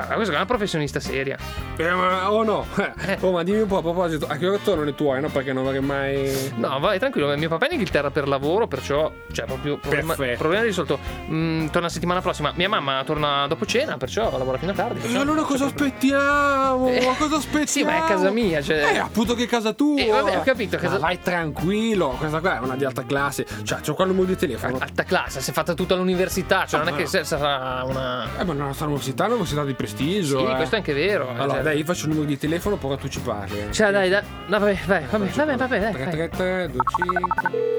Ah, 0.00 0.14
questa 0.14 0.32
è 0.32 0.36
una 0.36 0.46
professionista 0.46 1.00
seria. 1.00 1.36
Eh, 1.76 1.90
ma, 1.90 2.30
oh 2.32 2.42
no. 2.44 2.66
Eh. 2.76 3.18
Oh, 3.20 3.32
ma 3.32 3.42
dimmi 3.42 3.60
un 3.60 3.66
po' 3.68 3.78
a 3.78 3.82
proposito, 3.82 4.26
a 4.28 4.36
che 4.36 4.46
ora 4.46 4.58
tornano 4.62 4.88
i 4.88 4.94
tuoi, 4.94 5.20
no? 5.20 5.28
Perché 5.28 5.52
non 5.52 5.64
vorrei 5.64 5.80
mai. 5.80 6.52
No, 6.56 6.78
vai 6.80 6.98
tranquillo, 6.98 7.34
mio 7.36 7.48
papà 7.48 7.64
è 7.66 7.68
in 7.68 7.72
Inghilterra 7.78 8.10
per 8.10 8.28
lavoro, 8.28 8.66
perciò 8.66 9.10
cioè 9.32 9.46
proprio 9.46 9.78
problema, 9.78 10.14
Perfetto. 10.14 10.38
problema 10.38 10.64
risolto. 10.64 10.98
Mm, 11.30 11.66
torna 11.66 11.86
la 11.86 11.92
settimana 11.92 12.20
prossima. 12.20 12.52
Mia 12.54 12.68
mamma 12.68 13.02
torna 13.04 13.46
dopo 13.46 13.64
cena, 13.66 13.96
perciò 13.96 14.36
lavora 14.36 14.58
fino 14.58 14.72
a 14.72 14.74
tardi. 14.74 14.98
E 14.98 15.02
perciò- 15.02 15.20
allora 15.20 15.42
cosa 15.42 15.64
aspettiamo? 15.66 16.88
Eh, 16.88 17.04
Ma 17.06 17.14
cosa 17.16 17.36
aspettiamo? 17.36 17.66
Sì, 17.66 17.84
ma 17.84 18.04
è 18.04 18.08
casa 18.08 18.30
mia, 18.30 18.60
cioè. 18.62 18.92
Eh, 18.94 18.98
appunto 18.98 19.34
che 19.34 19.46
casa 19.46 19.72
tua. 19.72 19.98
Eh, 20.00 20.10
vabbè, 20.10 20.36
ho 20.38 20.42
capito, 20.42 20.76
casa- 20.76 20.94
Ma 20.94 20.98
vai 20.98 21.20
tranquillo, 21.20 22.08
questa 22.18 22.40
qua 22.40 22.56
è 22.56 22.60
una 22.60 22.76
di 22.76 22.84
alta 22.84 23.04
classe. 23.04 23.46
Cioè, 23.62 23.80
c'ho 23.80 23.94
qua 23.94 24.04
il 24.04 24.10
numero 24.10 24.28
di 24.28 24.36
telefono. 24.36 24.78
Alta 24.80 25.04
classe, 25.04 25.40
si 25.40 25.50
è 25.50 25.52
fatta 25.52 25.74
tutta 25.74 25.94
l'università, 25.94 26.66
cioè 26.66 26.80
non 26.82 26.88
è 26.92 26.96
che 26.96 27.06
se- 27.06 27.24
sarà 27.24 27.82
una. 27.84 28.24
Eh, 28.38 28.44
ma 28.44 28.54
la 28.54 28.64
nostra 28.64 28.86
università 28.86 29.24
è 29.24 29.26
un'università 29.26 29.64
di 29.64 29.74
prestigio. 29.86 30.38
Sì, 30.38 30.44
eh. 30.44 30.54
questo 30.56 30.74
è 30.76 30.78
anche 30.78 30.92
vero. 30.92 31.28
eh, 31.28 31.32
Allora, 31.32 31.52
cioè- 31.54 31.62
dai, 31.62 31.78
io 31.78 31.84
faccio 31.84 32.04
il 32.04 32.10
numero 32.10 32.26
di 32.28 32.38
telefono, 32.38 32.76
poi 32.76 32.96
tu 32.98 33.08
ci 33.08 33.20
parli. 33.20 33.58
eh. 33.58 33.72
Cioè, 33.72 33.90
dai, 33.90 34.08
dai. 34.08 34.22
No, 34.46 34.58
vabbè, 34.58 34.78
vai, 34.86 35.04
vabbè, 35.10 35.26
vabbè, 35.26 35.56
vabbè, 35.56 35.78
dai, 35.80 35.92
vai. 35.92 35.92
333 35.92 36.68
25 36.68 37.70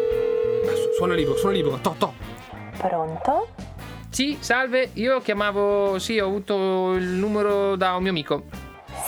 Suona 0.97 1.13
libero, 1.15 1.37
suona 1.37 1.55
libero. 1.55 1.77
To, 1.77 1.95
to. 1.97 2.13
Pronto? 2.77 3.47
Sì, 4.09 4.37
salve, 4.39 4.89
io 4.93 5.19
chiamavo, 5.21 5.97
sì, 5.97 6.19
ho 6.19 6.27
avuto 6.27 6.93
il 6.93 7.03
numero 7.07 7.75
da 7.75 7.95
un 7.95 8.01
mio 8.03 8.11
amico 8.11 8.43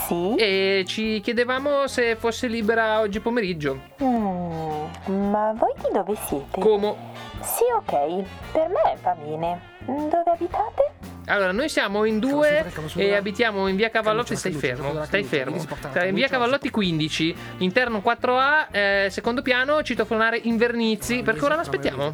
Sì? 0.08 0.34
e 0.36 0.84
ci 0.88 1.22
chiedevamo 1.22 1.86
se 1.88 2.16
fosse 2.16 2.48
libera 2.48 3.00
oggi 3.02 3.20
pomeriggio. 3.20 3.80
Mm, 4.02 5.30
ma 5.30 5.54
voi 5.56 5.74
di 5.78 5.88
dove 5.94 6.16
siete? 6.28 6.60
Como? 6.60 7.14
sì, 7.42 7.64
ok. 7.78 8.24
Per 8.52 8.68
me 8.70 8.98
va 9.04 9.16
bene. 9.24 9.62
Dove 9.86 10.32
abitate? 10.34 10.94
Allora, 11.28 11.52
noi 11.52 11.70
siamo 11.70 12.06
in 12.06 12.20
due 12.20 12.66
e 12.96 13.16
abitiamo 13.16 13.68
in 13.68 13.76
via 13.76 13.90
Cavallotti. 13.90 14.36
Stai 14.36 14.52
fermo, 14.52 15.04
stai 15.06 15.24
fermo. 15.24 15.58
Stai 15.60 16.10
in 16.10 16.16
via 16.16 16.28
Cavallotti 16.28 16.70
15, 16.70 17.36
interno 17.58 18.00
4A, 18.00 18.68
eh, 18.72 19.08
secondo 19.10 19.42
piano, 19.42 19.82
citofonare 19.82 20.38
Invernizzi. 20.44 21.24
Perché 21.24 21.44
ora 21.46 21.56
l'aspettiamo? 21.56 22.12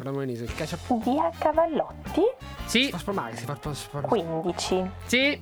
Via 1.04 1.30
Cavallotti 1.38 2.22
Sì, 2.64 2.88
Fa 2.90 2.98
spalmare, 2.98 3.36
si 3.36 3.44
fa 3.44 3.56
spalmare. 3.74 4.08
15. 4.08 4.90
sì, 5.06 5.40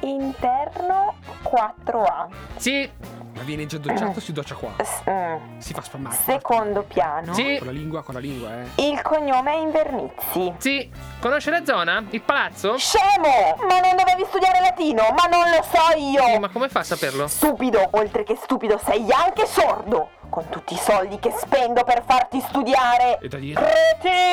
Interno 0.00 1.14
4A. 1.42 2.28
sì, 2.56 2.88
Ma 3.34 3.42
viene 3.42 3.66
già 3.66 3.78
docciato, 3.78 4.20
si 4.20 4.32
doccia 4.32 4.54
qua. 4.54 4.70
S- 4.82 5.02
mm, 5.08 5.58
Si 5.58 5.72
fa 5.72 5.80
spalmare. 5.82 6.14
Secondo 6.24 6.82
piano. 6.82 7.32
sì, 7.34 7.56
Con 7.58 7.66
la 7.66 7.72
lingua, 7.72 8.02
con 8.02 8.14
la 8.14 8.20
lingua, 8.20 8.50
eh. 8.60 8.82
Il 8.88 9.00
cognome 9.02 9.52
è 9.52 9.56
Invernizzi. 9.56 10.52
sì. 10.58 10.90
Conosce 11.20 11.50
la 11.50 11.64
zona? 11.64 12.02
Il 12.10 12.20
palazzo? 12.22 12.76
Scemo! 12.76 13.56
Ma 13.68 13.80
non 13.80 13.96
dovevi 13.96 14.24
studiare 14.26 14.60
latino? 14.60 15.02
Ma 15.16 15.24
non 15.30 15.48
lo 15.50 15.62
so 15.62 15.96
io! 15.96 16.22
Sì, 16.24 16.38
ma 16.38 16.48
come 16.48 16.68
fa 16.68 16.80
a 16.80 16.84
saperlo? 16.84 17.26
Stupido, 17.28 17.88
oltre 17.92 18.24
che 18.24 18.36
stupido, 18.36 18.78
sei 18.84 19.06
anche 19.10 19.46
sordo! 19.46 20.10
Con 20.28 20.48
tutti 20.48 20.72
i 20.74 20.78
soldi 20.78 21.18
che 21.18 21.30
spendo 21.36 21.84
per 21.84 22.02
farti 22.06 22.40
studiare! 22.40 23.18
E 23.20 23.28
da 23.28 23.36
dietro. 23.38 23.64
Cretino! 23.64 24.31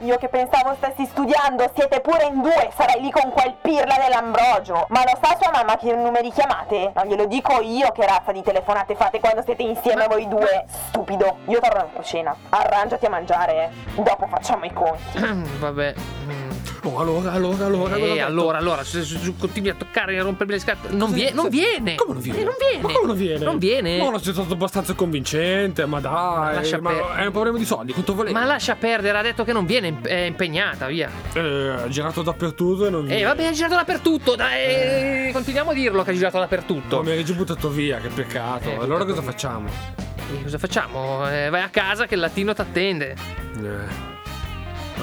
Io 0.00 0.16
che 0.16 0.28
pensavo 0.28 0.74
stessi 0.76 1.06
studiando, 1.06 1.70
siete 1.74 2.00
pure 2.00 2.26
in 2.32 2.40
due, 2.40 2.70
sarai 2.76 3.00
lì 3.00 3.10
con 3.10 3.30
quel 3.30 3.54
pirla 3.60 3.96
dell'Ambrogio! 3.98 4.86
Ma 4.90 5.02
lo 5.04 5.18
sa 5.20 5.36
sua 5.40 5.50
mamma 5.52 5.76
che 5.76 5.92
numeri 5.94 6.30
chiamate? 6.30 6.92
Non 6.94 7.06
glielo 7.06 7.26
dico 7.26 7.60
io 7.60 7.90
che 7.92 8.06
razza 8.06 8.32
di 8.32 8.42
telefonate 8.42 8.94
fate 8.94 9.18
quando 9.20 9.42
siete 9.42 9.62
insieme 9.62 10.06
voi 10.06 10.28
due! 10.28 10.64
Stupido! 10.88 11.38
Io 11.46 11.60
torno 11.60 11.80
dopo 11.80 12.02
cena. 12.02 12.34
Arrangiati 12.50 13.06
a 13.06 13.10
mangiare, 13.10 13.70
eh! 13.96 14.02
Dopo 14.02 14.26
facciamo 14.28 14.64
i 14.64 14.72
conti. 14.72 15.18
Vabbè. 15.58 15.94
mm. 16.26 16.48
Oh, 16.84 16.98
allora, 17.00 17.32
allora, 17.32 17.66
allora. 17.66 17.96
Eh, 17.96 18.20
allora, 18.20 18.58
allora, 18.58 18.84
se, 18.84 19.02
se- 19.02 19.18
se 19.18 19.34
continui 19.36 19.68
a 19.70 19.74
toccare 19.74 20.14
e 20.14 20.18
a 20.18 20.22
rompermi 20.22 20.52
le 20.52 20.58
scarpe, 20.60 20.88
non, 20.90 21.12
vie- 21.12 21.32
non 21.32 21.48
viene. 21.48 21.96
Come 21.96 22.12
non 22.14 22.22
viene? 22.22 22.40
Eh, 22.40 22.44
non 22.44 22.54
viene. 22.58 22.82
Ma 22.82 22.92
come 22.92 23.06
non 23.06 23.16
viene? 23.16 23.44
Non 23.44 23.58
viene. 23.58 23.96
No, 23.98 24.10
non 24.10 24.22
sei 24.22 24.32
stato 24.32 24.52
abbastanza 24.52 24.94
convincente, 24.94 25.84
ma 25.86 25.98
dai. 26.00 26.54
lascia 26.54 26.80
ma 26.80 26.90
perdere. 26.90 27.22
è 27.22 27.26
un 27.26 27.32
problema 27.32 27.58
di 27.58 27.64
soldi, 27.64 27.92
quanto 27.92 28.14
volevi? 28.14 28.32
Ma 28.32 28.44
lascia 28.44 28.76
perdere, 28.76 29.18
ha 29.18 29.22
detto 29.22 29.42
che 29.42 29.52
non 29.52 29.66
viene, 29.66 29.87
imp- 29.88 30.06
è 30.06 30.20
impegnata, 30.20 30.86
via. 30.86 31.10
Eh, 31.34 31.68
ha 31.84 31.88
girato 31.88 32.22
dappertutto 32.22 32.86
e 32.86 32.90
non 32.90 33.04
E 33.04 33.06
viene. 33.08 33.20
eh, 33.20 33.24
vabbè, 33.24 33.44
ha 33.46 33.52
girato 33.52 33.74
dappertutto, 33.74 34.36
dai, 34.36 35.32
continuiamo 35.32 35.70
a 35.70 35.74
dirlo 35.74 36.02
che 36.02 36.10
ha 36.10 36.14
girato 36.14 36.38
dappertutto. 36.38 36.96
No, 36.96 37.02
mi 37.02 37.10
hai 37.10 37.24
già 37.24 37.34
buttato 37.34 37.68
via, 37.68 37.98
che 37.98 38.08
peccato. 38.08 38.68
Eh, 38.70 38.76
allora 38.76 39.04
cosa 39.04 39.20
via. 39.20 39.30
facciamo? 39.30 39.68
E 40.30 40.42
cosa 40.42 40.58
facciamo? 40.58 41.28
Eh, 41.28 41.48
vai 41.50 41.62
a 41.62 41.68
casa 41.70 42.06
che 42.06 42.14
il 42.14 42.20
latino 42.20 42.52
t'attende. 42.54 43.16
Eh. 43.62 44.16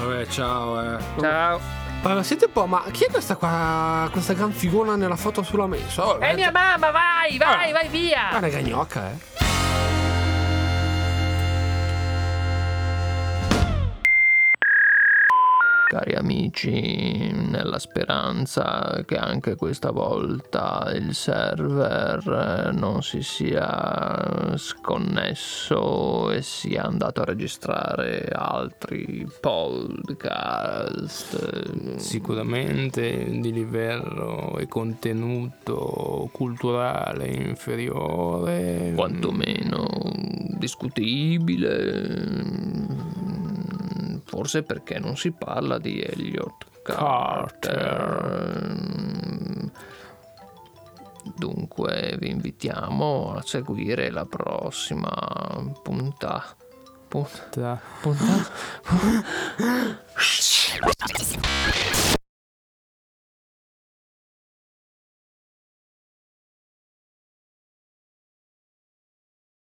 Vabbè, 0.00 0.26
ciao, 0.26 0.80
eh. 0.80 0.98
Ciao. 1.20 1.60
Ma 2.02 2.22
senti 2.22 2.44
un 2.44 2.52
po', 2.52 2.66
ma 2.66 2.84
chi 2.92 3.04
è 3.04 3.10
questa 3.10 3.34
qua? 3.36 4.08
Questa 4.12 4.34
gran 4.34 4.52
figura 4.52 4.94
nella 4.94 5.16
foto 5.16 5.42
sulla 5.42 5.66
messa? 5.66 6.06
Oh, 6.06 6.18
È 6.20 6.34
mia 6.34 6.52
mamma, 6.52 6.90
vai, 6.90 7.36
vai, 7.38 7.70
Ah. 7.70 7.72
vai 7.72 7.88
via. 7.88 8.30
Ah, 8.30 8.38
una 8.38 8.48
gagnocca, 8.48 9.10
eh. 9.10 9.34
Cari 15.96 16.12
amici, 16.12 17.32
nella 17.32 17.78
speranza 17.78 19.02
che 19.06 19.16
anche 19.16 19.54
questa 19.54 19.92
volta 19.92 20.92
il 20.94 21.14
server 21.14 22.74
non 22.74 23.02
si 23.02 23.22
sia 23.22 24.52
sconnesso 24.56 26.30
e 26.32 26.42
sia 26.42 26.84
andato 26.84 27.22
a 27.22 27.24
registrare 27.24 28.28
altri 28.30 29.26
podcast. 29.40 30.34
Sicuramente 31.96 33.40
di 33.40 33.52
livello 33.52 34.58
e 34.58 34.68
contenuto 34.68 36.28
culturale 36.30 37.26
inferiore. 37.26 38.92
quantomeno 38.94 39.86
discutibile. 40.58 41.74
Forse 44.26 44.62
perché 44.62 44.98
non 44.98 45.16
si 45.16 45.30
parla 45.32 45.78
di 45.78 46.00
Elliot 46.00 46.82
Carter. 46.82 48.74
Dunque 51.36 52.16
vi 52.18 52.30
invitiamo 52.30 53.34
a 53.36 53.42
seguire 53.42 54.10
la 54.10 54.26
prossima. 54.26 55.10
Puntata. 55.82 56.56
Tra- 57.50 57.80
puntata. 58.00 58.50